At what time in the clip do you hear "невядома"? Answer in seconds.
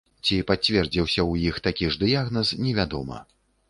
2.67-3.27